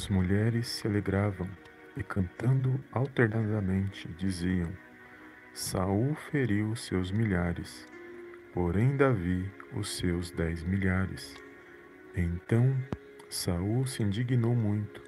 As 0.00 0.08
mulheres 0.08 0.66
se 0.66 0.86
alegravam 0.86 1.46
e 1.94 2.02
cantando 2.02 2.82
alternadamente 2.90 4.08
diziam: 4.16 4.72
Saul 5.52 6.14
feriu 6.14 6.74
seus 6.74 7.12
milhares, 7.12 7.86
porém 8.54 8.96
Davi 8.96 9.52
os 9.74 9.98
seus 9.98 10.30
dez 10.30 10.64
milhares. 10.64 11.36
Então 12.16 12.74
Saul 13.28 13.84
se 13.84 14.02
indignou 14.02 14.54
muito, 14.54 15.02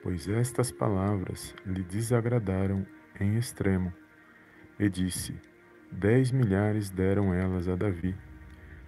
pois 0.00 0.28
estas 0.28 0.70
palavras 0.70 1.52
lhe 1.66 1.82
desagradaram 1.82 2.86
em 3.18 3.36
extremo, 3.36 3.92
e 4.78 4.88
disse: 4.88 5.34
Dez 5.90 6.30
milhares 6.30 6.88
deram 6.88 7.34
elas 7.34 7.68
a 7.68 7.74
Davi, 7.74 8.16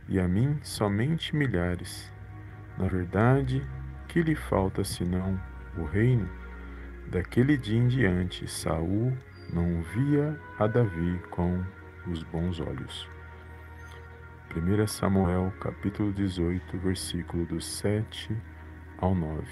e 0.09 0.21
a 0.21 0.29
mim 0.29 0.61
somente 0.63 1.35
milhares. 1.35 2.13
Na 2.79 2.87
verdade, 2.87 3.61
que 4.13 4.21
lhe 4.21 4.35
falta 4.35 4.85
senão 4.85 5.41
o 5.75 5.85
reino? 5.85 6.29
Daquele 7.11 7.57
dia 7.57 7.79
em 7.79 7.89
diante, 7.89 8.47
Saul 8.47 9.17
não 9.51 9.81
via 9.81 10.39
a 10.59 10.67
Davi 10.67 11.19
com 11.31 11.65
os 12.07 12.23
bons 12.25 12.61
olhos. 12.61 13.09
1 14.55 14.87
Samuel 14.87 15.51
capítulo 15.59 16.13
18, 16.13 16.77
versículo 16.77 17.47
do 17.47 17.59
7 17.59 18.37
ao 18.99 19.15
9. 19.15 19.47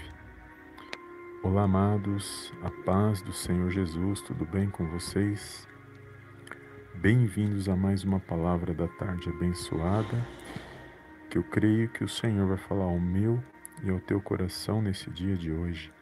Olá, 1.42 1.62
amados, 1.62 2.52
a 2.62 2.70
paz 2.84 3.22
do 3.22 3.32
Senhor 3.32 3.70
Jesus, 3.70 4.20
tudo 4.20 4.44
bem 4.44 4.68
com 4.68 4.84
vocês? 4.90 5.66
Bem-vindos 6.96 7.66
a 7.66 7.74
mais 7.74 8.04
uma 8.04 8.20
palavra 8.20 8.74
da 8.74 8.88
tarde 8.88 9.30
abençoada, 9.30 10.22
que 11.30 11.38
eu 11.38 11.44
creio 11.44 11.88
que 11.88 12.04
o 12.04 12.08
Senhor 12.08 12.46
vai 12.46 12.58
falar 12.58 12.84
ao 12.84 13.00
meu 13.00 13.42
e 13.82 13.90
ao 13.90 14.00
teu 14.00 14.20
coração 14.20 14.82
nesse 14.82 15.10
dia 15.10 15.36
de 15.36 15.50
hoje. 15.50 15.92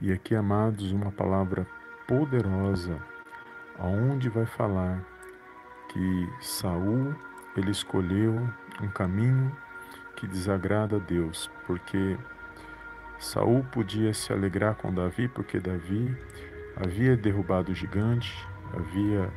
E 0.00 0.12
aqui, 0.12 0.34
amados, 0.34 0.92
uma 0.92 1.12
palavra 1.12 1.66
poderosa, 2.06 2.98
aonde 3.78 4.28
vai 4.28 4.46
falar 4.46 5.04
que 5.88 6.28
Saul 6.40 7.14
ele 7.56 7.70
escolheu 7.70 8.48
um 8.80 8.88
caminho 8.88 9.54
que 10.16 10.26
desagrada 10.26 10.96
a 10.96 10.98
Deus, 10.98 11.50
porque 11.66 12.16
Saul 13.18 13.64
podia 13.64 14.14
se 14.14 14.32
alegrar 14.32 14.76
com 14.76 14.92
Davi, 14.92 15.28
porque 15.28 15.58
Davi 15.60 16.16
havia 16.76 17.16
derrubado 17.16 17.72
o 17.72 17.74
gigante, 17.74 18.34
havia 18.72 19.30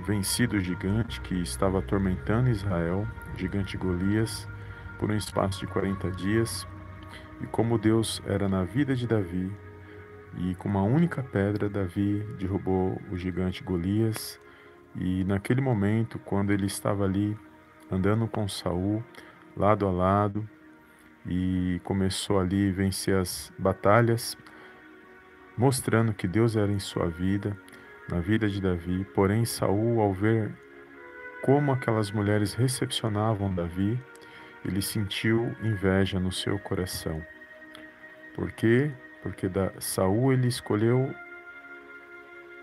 vencido 0.00 0.56
o 0.56 0.60
gigante 0.60 1.20
que 1.20 1.34
estava 1.42 1.78
atormentando 1.78 2.50
Israel, 2.50 3.06
o 3.34 3.38
gigante 3.38 3.76
Golias, 3.76 4.48
por 4.98 5.10
um 5.10 5.16
espaço 5.16 5.60
de 5.60 5.66
40 5.66 6.10
dias. 6.10 6.66
E 7.40 7.46
como 7.46 7.78
Deus 7.78 8.22
era 8.26 8.48
na 8.48 8.64
vida 8.64 8.94
de 8.94 9.06
Davi, 9.06 9.50
e 10.38 10.54
com 10.54 10.68
uma 10.68 10.82
única 10.82 11.22
pedra, 11.22 11.68
Davi 11.68 12.26
derrubou 12.38 13.00
o 13.10 13.16
gigante 13.16 13.62
Golias. 13.62 14.40
E 14.94 15.24
naquele 15.24 15.60
momento, 15.60 16.18
quando 16.18 16.52
ele 16.52 16.66
estava 16.66 17.04
ali 17.04 17.36
andando 17.90 18.26
com 18.26 18.48
Saul, 18.48 19.04
lado 19.56 19.86
a 19.86 19.90
lado, 19.90 20.48
e 21.26 21.80
começou 21.84 22.40
ali 22.40 22.70
a 22.70 22.72
vencer 22.72 23.16
as 23.16 23.52
batalhas, 23.58 24.36
mostrando 25.56 26.14
que 26.14 26.26
Deus 26.26 26.56
era 26.56 26.72
em 26.72 26.78
sua 26.78 27.08
vida, 27.08 27.56
na 28.08 28.18
vida 28.18 28.48
de 28.48 28.60
Davi. 28.60 29.04
Porém, 29.14 29.44
Saul, 29.44 30.00
ao 30.00 30.12
ver 30.12 30.52
como 31.42 31.72
aquelas 31.72 32.10
mulheres 32.10 32.54
recepcionavam 32.54 33.54
Davi, 33.54 34.00
ele 34.64 34.82
sentiu 34.82 35.54
inveja 35.62 36.18
no 36.20 36.32
seu 36.32 36.58
coração. 36.58 37.24
Por 38.34 38.50
quê? 38.52 38.90
Porque 39.22 39.48
da 39.48 39.72
Saul 39.78 40.32
ele 40.32 40.48
escolheu 40.48 41.14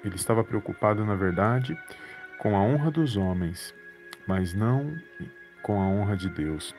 ele 0.03 0.15
estava 0.15 0.43
preocupado, 0.43 1.05
na 1.05 1.15
verdade, 1.15 1.77
com 2.37 2.55
a 2.55 2.61
honra 2.61 2.89
dos 2.89 3.17
homens, 3.17 3.73
mas 4.25 4.53
não 4.53 4.95
com 5.61 5.81
a 5.81 5.85
honra 5.85 6.15
de 6.15 6.29
Deus. 6.29 6.73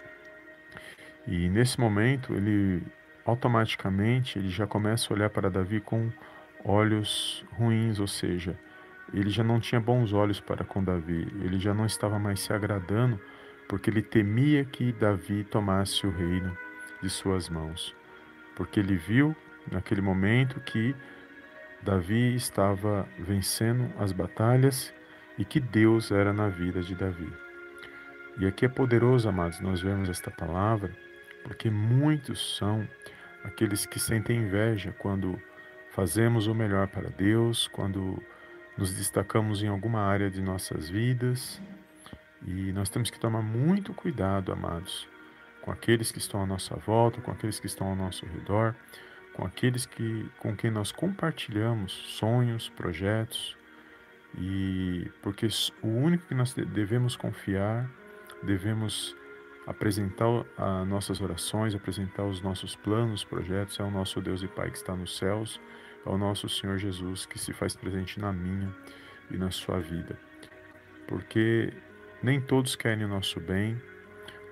E 1.26 1.48
nesse 1.48 1.78
momento 1.78 2.34
ele 2.34 2.82
automaticamente 3.26 4.38
ele 4.38 4.48
já 4.48 4.66
começa 4.66 5.12
a 5.12 5.16
olhar 5.16 5.30
para 5.30 5.50
Davi 5.50 5.80
com 5.80 6.10
olhos 6.64 7.44
ruins, 7.52 8.00
ou 8.00 8.06
seja, 8.06 8.58
ele 9.12 9.28
já 9.28 9.44
não 9.44 9.60
tinha 9.60 9.80
bons 9.80 10.12
olhos 10.12 10.40
para 10.40 10.64
com 10.64 10.82
Davi, 10.82 11.28
ele 11.42 11.58
já 11.58 11.74
não 11.74 11.84
estava 11.84 12.18
mais 12.18 12.40
se 12.40 12.52
agradando, 12.52 13.20
porque 13.70 13.88
ele 13.88 14.02
temia 14.02 14.64
que 14.64 14.90
Davi 14.90 15.44
tomasse 15.44 16.04
o 16.04 16.10
reino 16.10 16.58
de 17.00 17.08
suas 17.08 17.48
mãos, 17.48 17.94
porque 18.56 18.80
ele 18.80 18.96
viu 18.96 19.34
naquele 19.70 20.00
momento 20.00 20.58
que 20.58 20.92
Davi 21.80 22.34
estava 22.34 23.08
vencendo 23.16 23.88
as 23.96 24.10
batalhas 24.10 24.92
e 25.38 25.44
que 25.44 25.60
Deus 25.60 26.10
era 26.10 26.32
na 26.32 26.48
vida 26.48 26.82
de 26.82 26.96
Davi. 26.96 27.32
E 28.40 28.46
aqui 28.46 28.64
é 28.64 28.68
poderoso, 28.68 29.28
amados, 29.28 29.60
nós 29.60 29.80
vemos 29.80 30.08
esta 30.08 30.32
palavra, 30.32 30.90
porque 31.44 31.70
muitos 31.70 32.56
são 32.56 32.88
aqueles 33.44 33.86
que 33.86 34.00
sentem 34.00 34.38
inveja 34.38 34.92
quando 34.98 35.40
fazemos 35.90 36.48
o 36.48 36.54
melhor 36.56 36.88
para 36.88 37.08
Deus, 37.08 37.68
quando 37.68 38.20
nos 38.76 38.92
destacamos 38.92 39.62
em 39.62 39.68
alguma 39.68 40.00
área 40.00 40.28
de 40.28 40.42
nossas 40.42 40.90
vidas. 40.90 41.62
E 42.46 42.72
nós 42.72 42.88
temos 42.88 43.10
que 43.10 43.18
tomar 43.18 43.42
muito 43.42 43.92
cuidado, 43.92 44.52
amados, 44.52 45.06
com 45.60 45.70
aqueles 45.70 46.10
que 46.10 46.18
estão 46.18 46.42
à 46.42 46.46
nossa 46.46 46.74
volta, 46.76 47.20
com 47.20 47.30
aqueles 47.30 47.60
que 47.60 47.66
estão 47.66 47.88
ao 47.88 47.96
nosso 47.96 48.24
redor, 48.26 48.74
com 49.34 49.44
aqueles 49.44 49.86
que, 49.86 50.28
com 50.38 50.56
quem 50.56 50.70
nós 50.70 50.90
compartilhamos 50.90 51.92
sonhos, 51.92 52.68
projetos, 52.70 53.56
e 54.38 55.10
porque 55.22 55.48
o 55.82 55.88
único 55.88 56.26
que 56.26 56.34
nós 56.34 56.54
devemos 56.54 57.16
confiar, 57.16 57.90
devemos 58.42 59.16
apresentar 59.66 60.26
as 60.56 60.88
nossas 60.88 61.20
orações, 61.20 61.74
apresentar 61.74 62.24
os 62.24 62.40
nossos 62.40 62.74
planos, 62.76 63.22
projetos, 63.24 63.78
é 63.78 63.82
o 63.82 63.90
nosso 63.90 64.20
Deus 64.20 64.42
e 64.42 64.48
Pai 64.48 64.70
que 64.70 64.76
está 64.76 64.96
nos 64.96 65.16
céus, 65.16 65.60
é 66.04 66.08
o 66.08 66.16
nosso 66.16 66.48
Senhor 66.48 66.78
Jesus 66.78 67.26
que 67.26 67.38
se 67.38 67.52
faz 67.52 67.76
presente 67.76 68.18
na 68.18 68.32
minha 68.32 68.74
e 69.30 69.36
na 69.36 69.50
sua 69.50 69.78
vida. 69.78 70.18
Porque 71.06 71.72
nem 72.22 72.40
todos 72.40 72.76
querem 72.76 73.04
o 73.04 73.08
nosso 73.08 73.40
bem, 73.40 73.80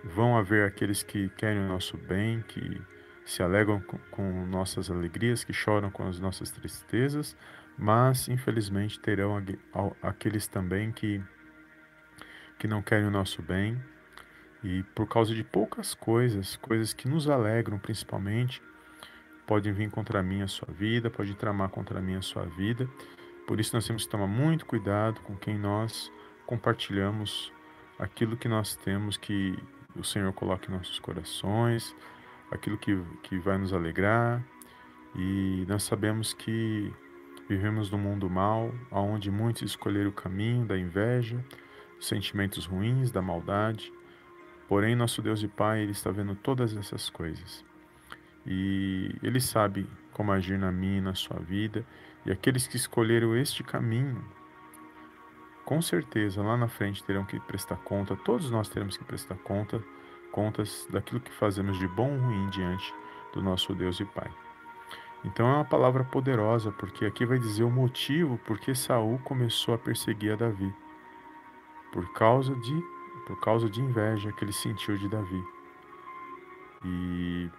vão 0.04 0.36
haver 0.36 0.66
aqueles 0.66 1.02
que 1.02 1.28
querem 1.30 1.60
o 1.60 1.68
nosso 1.68 1.96
bem, 1.96 2.42
que 2.42 2.80
se 3.24 3.42
alegram 3.42 3.80
com, 3.80 3.98
com 4.10 4.46
nossas 4.46 4.90
alegrias, 4.90 5.44
que 5.44 5.52
choram 5.52 5.90
com 5.90 6.06
as 6.06 6.18
nossas 6.18 6.50
tristezas, 6.50 7.36
mas 7.76 8.28
infelizmente 8.28 8.98
terão 8.98 9.42
aqueles 10.02 10.46
também 10.46 10.92
que 10.92 11.22
que 12.58 12.66
não 12.66 12.82
querem 12.82 13.06
o 13.06 13.10
nosso 13.10 13.40
bem, 13.40 13.80
e 14.64 14.82
por 14.82 15.06
causa 15.06 15.32
de 15.32 15.44
poucas 15.44 15.94
coisas, 15.94 16.56
coisas 16.56 16.92
que 16.92 17.06
nos 17.06 17.28
alegram 17.28 17.78
principalmente, 17.78 18.60
podem 19.46 19.72
vir 19.72 19.90
contra 19.90 20.22
mim 20.22 20.42
a 20.42 20.48
sua 20.48 20.68
vida, 20.72 21.08
pode 21.08 21.34
tramar 21.36 21.70
contra 21.70 22.00
mim 22.00 22.16
a 22.16 22.22
sua 22.22 22.44
vida. 22.44 22.88
Por 23.46 23.60
isso 23.60 23.74
nós 23.74 23.86
temos 23.86 24.04
que 24.04 24.10
tomar 24.10 24.26
muito 24.26 24.66
cuidado 24.66 25.20
com 25.20 25.36
quem 25.36 25.56
nós 25.56 26.12
compartilhamos 26.46 27.52
aquilo 27.98 28.36
que 28.36 28.48
nós 28.48 28.76
temos 28.76 29.16
que 29.16 29.58
o 29.96 30.04
Senhor 30.04 30.32
coloque 30.32 30.70
em 30.70 30.74
nossos 30.74 30.98
corações, 30.98 31.94
aquilo 32.50 32.78
que, 32.78 32.96
que 33.22 33.38
vai 33.38 33.58
nos 33.58 33.72
alegrar. 33.72 34.42
E 35.14 35.64
nós 35.68 35.82
sabemos 35.82 36.32
que 36.32 36.92
vivemos 37.48 37.90
num 37.90 37.98
mundo 37.98 38.28
mal, 38.28 38.72
onde 38.90 39.30
muitos 39.30 39.62
escolheram 39.62 40.10
o 40.10 40.12
caminho 40.12 40.64
da 40.64 40.78
inveja, 40.78 41.42
sentimentos 41.98 42.66
ruins, 42.66 43.10
da 43.10 43.20
maldade. 43.20 43.92
Porém, 44.68 44.94
nosso 44.94 45.22
Deus 45.22 45.42
e 45.42 45.48
Pai, 45.48 45.80
Ele 45.80 45.92
está 45.92 46.10
vendo 46.10 46.34
todas 46.34 46.76
essas 46.76 47.08
coisas. 47.08 47.64
E 48.46 49.14
Ele 49.22 49.40
sabe 49.40 49.88
como 50.12 50.30
agir 50.30 50.58
na 50.58 50.70
minha 50.70 50.98
e 50.98 51.00
na 51.00 51.14
sua 51.14 51.38
vida. 51.40 51.84
E 52.24 52.30
aqueles 52.30 52.66
que 52.66 52.76
escolheram 52.76 53.34
este 53.34 53.62
caminho, 53.64 54.22
com 55.68 55.82
certeza 55.82 56.42
lá 56.42 56.56
na 56.56 56.66
frente 56.66 57.04
terão 57.04 57.26
que 57.26 57.38
prestar 57.40 57.76
conta, 57.76 58.16
todos 58.16 58.50
nós 58.50 58.70
teremos 58.70 58.96
que 58.96 59.04
prestar 59.04 59.34
conta, 59.34 59.84
contas 60.32 60.88
daquilo 60.90 61.20
que 61.20 61.30
fazemos 61.30 61.78
de 61.78 61.86
bom 61.86 62.10
ou 62.10 62.18
ruim 62.18 62.48
diante 62.48 62.94
do 63.34 63.42
nosso 63.42 63.74
Deus 63.74 64.00
e 64.00 64.04
Pai. 64.06 64.30
Então 65.22 65.46
é 65.46 65.56
uma 65.56 65.66
palavra 65.66 66.04
poderosa, 66.04 66.72
porque 66.72 67.04
aqui 67.04 67.26
vai 67.26 67.38
dizer 67.38 67.64
o 67.64 67.70
motivo 67.70 68.38
por 68.46 68.58
que 68.58 68.74
Saul 68.74 69.18
começou 69.18 69.74
a 69.74 69.78
perseguir 69.78 70.32
a 70.32 70.36
Davi. 70.36 70.74
Por 71.92 72.14
causa 72.14 72.54
de 72.54 72.98
por 73.26 73.38
causa 73.38 73.68
de 73.68 73.82
inveja 73.82 74.32
que 74.32 74.44
ele 74.44 74.54
sentiu 74.54 74.96
de 74.96 75.06
Davi. 75.06 75.44
E 76.82 77.50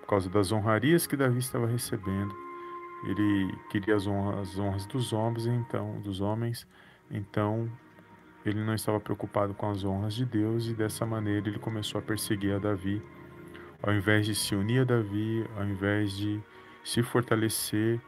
por 0.00 0.08
causa 0.08 0.28
das 0.28 0.50
honrarias 0.50 1.06
que 1.06 1.16
Davi 1.16 1.38
estava 1.38 1.68
recebendo, 1.68 2.34
ele 3.04 3.56
queria 3.70 3.94
as 3.94 4.08
honras, 4.08 4.50
as 4.50 4.58
honras 4.58 4.84
dos 4.86 5.12
homens, 5.12 5.46
então, 5.46 6.00
dos 6.00 6.20
homens, 6.20 6.66
então 7.10 7.70
ele 8.44 8.62
não 8.62 8.74
estava 8.74 8.98
preocupado 8.98 9.54
com 9.54 9.70
as 9.70 9.84
honras 9.84 10.14
de 10.14 10.24
Deus 10.24 10.66
e 10.66 10.74
dessa 10.74 11.06
maneira 11.06 11.48
ele 11.48 11.58
começou 11.58 11.98
a 11.98 12.02
perseguir 12.02 12.54
a 12.54 12.58
Davi, 12.58 13.02
ao 13.82 13.92
invés 13.92 14.26
de 14.26 14.34
se 14.34 14.54
unir 14.54 14.80
a 14.80 14.84
Davi, 14.84 15.46
ao 15.56 15.64
invés 15.64 16.16
de 16.16 16.42
se 16.84 17.02
fortalecer, 17.02 18.00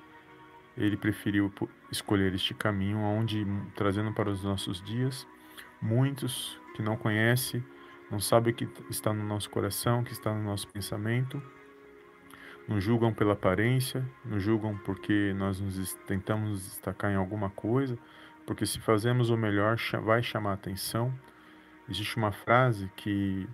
ele 0.77 0.97
preferiu 0.97 1.53
escolher 1.91 2.35
este 2.35 2.53
caminho, 2.53 2.99
onde, 2.99 3.47
trazendo 3.77 4.13
para 4.13 4.31
os 4.31 4.43
nossos 4.43 4.83
dias, 4.83 5.27
muitos 5.81 6.61
que 6.75 6.83
não 6.83 6.97
conhecem, 6.97 7.65
não 8.11 8.19
sabem 8.19 8.53
o 8.53 8.57
que 8.57 8.69
está 8.91 9.13
no 9.13 9.25
nosso 9.25 9.49
coração, 9.51 10.01
o 10.01 10.05
que 10.05 10.13
está 10.13 10.35
no 10.35 10.43
nosso 10.43 10.67
pensamento, 10.69 11.41
nos 12.67 12.83
julgam 12.83 13.13
pela 13.13 13.35
aparência, 13.35 14.05
nos 14.25 14.43
julgam 14.43 14.77
porque 14.79 15.33
nós 15.37 15.61
nos 15.61 15.95
tentamos 16.07 16.65
destacar 16.65 17.13
em 17.13 17.17
alguma 17.17 17.51
coisa, 17.51 17.99
porque 18.47 18.67
se 18.67 18.79
fazemos 18.81 19.31
o 19.31 19.37
melhor 19.37 19.77
vai 20.03 20.23
chamar 20.23 20.55
atenção. 20.55 21.13
Existe 21.89 22.17
uma 22.17 22.33
frase 22.33 22.91
que 22.97 23.49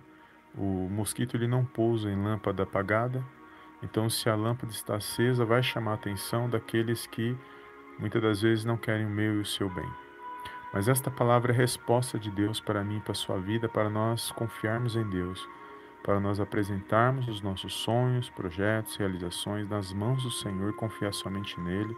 o 0.55 0.89
mosquito 0.89 1.35
ele 1.35 1.47
não 1.47 1.65
pousa 1.65 2.09
em 2.09 2.21
lâmpada 2.21 2.63
apagada, 2.63 3.23
então 3.81 4.09
se 4.09 4.29
a 4.29 4.35
lâmpada 4.35 4.71
está 4.71 4.95
acesa 4.95 5.45
vai 5.45 5.63
chamar 5.63 5.91
a 5.91 5.95
atenção 5.95 6.49
daqueles 6.49 7.07
que 7.07 7.37
muitas 7.97 8.21
das 8.21 8.41
vezes 8.41 8.65
não 8.65 8.77
querem 8.77 9.05
o 9.05 9.09
meu 9.09 9.35
e 9.35 9.39
o 9.39 9.45
seu 9.45 9.69
bem. 9.69 9.89
Mas 10.73 10.87
esta 10.87 11.11
palavra 11.11 11.51
é 11.51 11.55
resposta 11.55 12.17
de 12.17 12.31
Deus 12.31 12.59
para 12.59 12.83
mim 12.83 12.97
e 12.97 13.01
para 13.01 13.11
a 13.11 13.15
sua 13.15 13.37
vida, 13.37 13.67
para 13.67 13.89
nós 13.89 14.31
confiarmos 14.31 14.95
em 14.95 15.07
Deus 15.09 15.47
para 16.03 16.19
nós 16.19 16.39
apresentarmos 16.39 17.27
os 17.27 17.41
nossos 17.41 17.73
sonhos, 17.73 18.29
projetos, 18.29 18.95
realizações 18.95 19.69
nas 19.69 19.93
mãos 19.93 20.23
do 20.23 20.31
Senhor 20.31 20.73
confiar 20.73 21.13
somente 21.13 21.59
nele. 21.59 21.95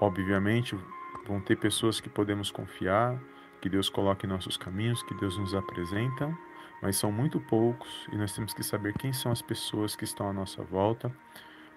Obviamente, 0.00 0.76
vão 1.26 1.40
ter 1.40 1.56
pessoas 1.56 2.00
que 2.00 2.08
podemos 2.08 2.50
confiar, 2.50 3.18
que 3.60 3.68
Deus 3.68 3.88
coloca 3.88 4.26
em 4.26 4.28
nossos 4.28 4.56
caminhos, 4.56 5.02
que 5.02 5.14
Deus 5.14 5.38
nos 5.38 5.54
apresenta, 5.54 6.36
mas 6.82 6.96
são 6.96 7.10
muito 7.10 7.40
poucos 7.40 8.06
e 8.12 8.16
nós 8.16 8.34
temos 8.34 8.52
que 8.52 8.62
saber 8.62 8.92
quem 8.94 9.12
são 9.12 9.32
as 9.32 9.40
pessoas 9.40 9.96
que 9.96 10.04
estão 10.04 10.28
à 10.28 10.32
nossa 10.32 10.62
volta, 10.62 11.10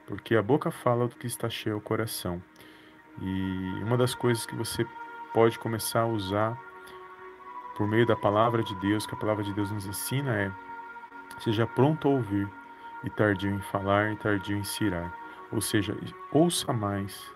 porque 0.06 0.36
a 0.36 0.42
boca 0.42 0.72
fala 0.72 1.08
do 1.08 1.16
que 1.16 1.28
está 1.28 1.50
cheio 1.50 1.78
o 1.78 1.82
coração. 1.82 2.42
E 3.22 3.84
uma 3.84 3.98
das 3.98 4.16
coisas 4.16 4.46
que 4.46 4.56
você 4.56 4.86
pode 5.34 5.60
começar 5.60 6.02
a 6.02 6.08
usar 6.08 6.60
por 7.76 7.88
meio 7.88 8.06
da 8.06 8.16
palavra 8.16 8.62
de 8.64 8.76
Deus, 8.76 9.06
que 9.06 9.14
a 9.14 9.18
palavra 9.18 9.44
de 9.44 9.54
Deus 9.54 9.72
nos 9.72 9.86
ensina, 9.86 10.36
é 10.36 10.52
Seja 11.40 11.66
pronto 11.66 12.08
a 12.08 12.12
ouvir, 12.12 12.50
e 13.04 13.10
tardio 13.10 13.50
em 13.50 13.62
falar, 13.62 14.12
e 14.12 14.16
tardio 14.18 14.58
em 14.58 14.64
cirar. 14.64 15.14
Ou 15.52 15.62
seja, 15.62 15.98
ouça 16.32 16.74
mais, 16.74 17.34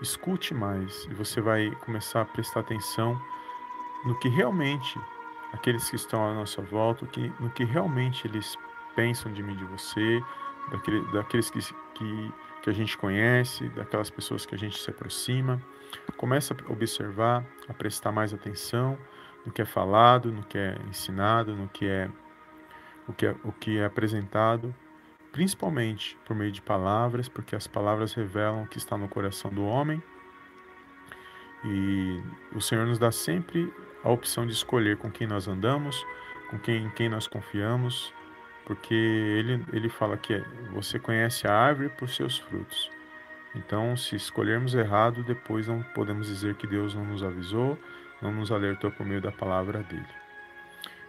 escute 0.00 0.54
mais, 0.54 1.04
e 1.10 1.14
você 1.14 1.40
vai 1.40 1.70
começar 1.84 2.22
a 2.22 2.24
prestar 2.24 2.60
atenção 2.60 3.20
no 4.04 4.18
que 4.18 4.28
realmente 4.28 4.98
aqueles 5.52 5.88
que 5.90 5.96
estão 5.96 6.24
à 6.24 6.34
nossa 6.34 6.62
volta, 6.62 7.06
no 7.38 7.50
que 7.50 7.64
realmente 7.64 8.26
eles 8.26 8.56
pensam 8.94 9.32
de 9.32 9.42
mim, 9.42 9.56
de 9.56 9.64
você, 9.64 10.22
daquele, 10.70 11.00
daqueles 11.12 11.50
que, 11.50 11.60
que, 11.94 12.32
que 12.62 12.70
a 12.70 12.72
gente 12.72 12.96
conhece, 12.96 13.68
daquelas 13.70 14.10
pessoas 14.10 14.46
que 14.46 14.54
a 14.54 14.58
gente 14.58 14.78
se 14.78 14.90
aproxima. 14.90 15.60
Começa 16.16 16.54
a 16.54 16.72
observar, 16.72 17.44
a 17.68 17.74
prestar 17.74 18.12
mais 18.12 18.32
atenção 18.32 18.96
no 19.44 19.52
que 19.52 19.62
é 19.62 19.64
falado, 19.64 20.30
no 20.30 20.42
que 20.44 20.58
é 20.58 20.76
ensinado, 20.88 21.54
no 21.54 21.68
que 21.68 21.86
é 21.86 22.10
o 23.08 23.12
que 23.12 23.26
é, 23.26 23.36
o 23.42 23.52
que 23.52 23.78
é 23.78 23.84
apresentado, 23.84 24.74
principalmente 25.32 26.18
por 26.24 26.34
meio 26.34 26.52
de 26.52 26.60
palavras, 26.60 27.28
porque 27.28 27.54
as 27.54 27.66
palavras 27.66 28.12
revelam 28.14 28.64
o 28.64 28.66
que 28.66 28.78
está 28.78 28.96
no 28.96 29.08
coração 29.08 29.50
do 29.50 29.64
homem. 29.64 30.02
E 31.64 32.22
o 32.54 32.60
Senhor 32.60 32.86
nos 32.86 32.98
dá 32.98 33.12
sempre 33.12 33.72
a 34.02 34.10
opção 34.10 34.46
de 34.46 34.52
escolher 34.52 34.96
com 34.96 35.10
quem 35.10 35.26
nós 35.26 35.46
andamos, 35.46 36.04
com 36.50 36.58
quem, 36.58 36.88
quem 36.90 37.08
nós 37.08 37.26
confiamos, 37.26 38.12
porque 38.64 38.94
ele, 38.94 39.64
ele 39.72 39.88
fala 39.88 40.16
que 40.16 40.42
você 40.72 40.98
conhece 40.98 41.46
a 41.46 41.54
árvore 41.54 41.90
por 41.90 42.08
seus 42.08 42.38
frutos. 42.38 42.90
Então, 43.54 43.96
se 43.96 44.16
escolhermos 44.16 44.74
errado, 44.74 45.22
depois 45.24 45.66
não 45.66 45.82
podemos 45.94 46.28
dizer 46.28 46.54
que 46.54 46.66
Deus 46.66 46.94
não 46.94 47.04
nos 47.04 47.22
avisou, 47.22 47.78
não 48.22 48.32
nos 48.32 48.50
alertou 48.50 48.90
por 48.92 49.04
meio 49.04 49.20
da 49.20 49.32
palavra 49.32 49.82
dele 49.82 50.20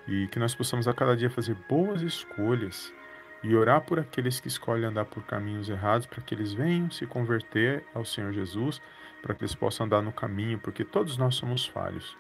e 0.07 0.27
que 0.27 0.39
nós 0.39 0.55
possamos 0.55 0.87
a 0.87 0.93
cada 0.93 1.15
dia 1.15 1.29
fazer 1.29 1.55
boas 1.69 2.01
escolhas 2.01 2.93
e 3.43 3.55
orar 3.55 3.81
por 3.81 3.99
aqueles 3.99 4.39
que 4.39 4.47
escolhem 4.47 4.85
andar 4.85 5.05
por 5.05 5.23
caminhos 5.23 5.69
errados, 5.69 6.05
para 6.05 6.21
que 6.21 6.35
eles 6.35 6.53
venham 6.53 6.91
se 6.91 7.07
converter 7.07 7.83
ao 7.93 8.05
Senhor 8.05 8.31
Jesus, 8.31 8.81
para 9.21 9.33
que 9.33 9.43
eles 9.43 9.55
possam 9.55 9.85
andar 9.85 10.01
no 10.01 10.11
caminho, 10.11 10.59
porque 10.59 10.83
todos 10.83 11.17
nós 11.17 11.35
somos 11.35 11.65
falhos. 11.65 12.17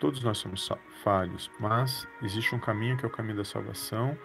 Todos 0.00 0.22
nós 0.22 0.38
somos 0.38 0.68
falhos, 1.02 1.50
mas 1.58 2.06
existe 2.22 2.54
um 2.54 2.58
caminho 2.58 2.96
que 2.96 3.04
é 3.04 3.08
o 3.08 3.10
caminho 3.10 3.38
da 3.38 3.44
salvação, 3.44 4.18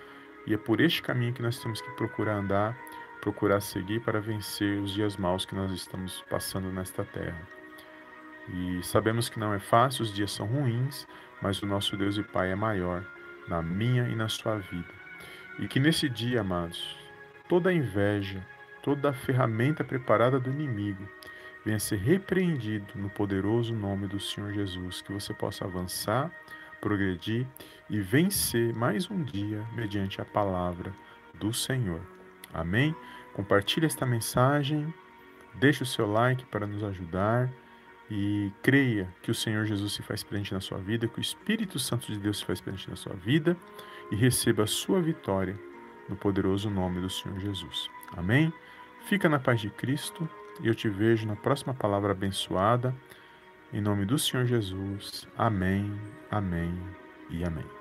e 0.46 0.54
é 0.54 0.58
por 0.58 0.82
este 0.82 1.02
caminho 1.02 1.34
que 1.34 1.42
nós 1.42 1.60
temos 1.60 1.82
que 1.82 1.92
procurar 1.92 2.36
andar, 2.36 2.78
procurar 3.22 3.62
seguir 3.62 4.02
para 4.02 4.20
vencer 4.20 4.80
os 4.80 4.92
dias 4.92 5.16
maus 5.16 5.46
que 5.46 5.56
nós 5.56 5.72
estamos 5.72 6.24
passando 6.30 6.72
nesta 6.72 7.06
terra. 7.06 7.48
E 8.50 8.84
sabemos 8.84 9.30
que 9.30 9.40
não 9.40 9.54
é 9.54 9.60
fácil, 9.60 10.04
os 10.04 10.14
dias 10.14 10.32
são 10.32 10.48
ruins, 10.48 11.08
mas 11.42 11.62
o 11.62 11.68
nosso 11.68 11.96
Deus 11.96 12.18
e 12.18 12.24
Pai 12.24 12.52
é 12.52 12.56
maior 12.56 13.06
na 13.48 13.62
minha 13.62 14.08
e 14.10 14.16
na 14.16 14.28
sua 14.28 14.58
vida. 14.58 15.01
E 15.60 15.68
que 15.68 15.80
nesse 15.80 16.10
dia, 16.10 16.42
amados, 16.42 16.98
toda 17.48 17.70
a 17.70 17.74
inveja, 17.74 18.46
toda 18.82 19.10
a 19.10 19.14
ferramenta 19.14 19.84
preparada 19.84 20.40
do 20.40 20.50
inimigo 20.50 21.08
venha 21.64 21.80
ser 21.80 21.98
repreendido 21.98 22.94
no 22.96 23.10
poderoso 23.10 23.74
nome 23.74 24.08
do 24.08 24.20
Senhor 24.20 24.52
Jesus, 24.54 25.02
que 25.02 25.12
você 25.12 25.34
possa 25.34 25.66
avançar, 25.66 26.32
progredir 26.80 27.46
e 27.90 28.00
vencer 28.00 28.74
mais 28.74 29.10
um 29.10 29.24
dia 29.24 29.64
mediante 29.76 30.20
a 30.20 30.26
palavra 30.26 30.92
do 31.36 31.54
Senhor. 31.54 32.02
Amém? 32.54 32.96
Compartilhe 33.34 33.86
esta 33.86 34.06
mensagem, 34.06 34.94
deixe 35.56 35.84
o 35.84 35.86
seu 35.86 36.12
like 36.12 36.46
para 36.46 36.66
nos 36.66 36.84
ajudar 36.84 37.50
e 38.10 38.52
creia 38.62 39.08
que 39.22 39.32
o 39.32 39.36
Senhor 39.36 39.66
Jesus 39.66 39.94
se 39.94 40.02
faz 40.02 40.24
presente 40.24 40.54
na 40.54 40.60
sua 40.60 40.80
vida, 40.80 41.08
que 41.08 41.20
o 41.20 41.22
Espírito 41.22 41.80
Santo 41.80 42.12
de 42.12 42.20
Deus 42.20 42.40
se 42.40 42.46
faz 42.46 42.60
presente 42.60 42.90
na 42.90 42.96
sua 42.96 43.14
vida 43.14 43.56
e 44.12 44.16
receba 44.16 44.64
a 44.64 44.68
sua 44.68 45.02
vitória 45.02 45.58
no 46.08 46.16
poderoso 46.16 46.70
nome 46.70 47.00
do 47.00 47.10
Senhor 47.10 47.40
Jesus. 47.40 47.90
Amém? 48.16 48.54
Fica 49.06 49.30
na 49.30 49.40
paz 49.40 49.62
de 49.62 49.70
Cristo 49.70 50.30
e 50.62 50.68
eu 50.68 50.76
te 50.76 50.90
vejo 50.90 51.26
na 51.26 51.36
próxima 51.36 51.74
palavra 51.74 52.12
abençoada. 52.12 52.94
Em 53.74 53.82
nome 53.82 54.06
do 54.06 54.20
Senhor 54.20 54.46
Jesus. 54.46 55.28
Amém, 55.38 55.92
amém 56.30 56.78
e 57.30 57.44
amém. 57.44 57.81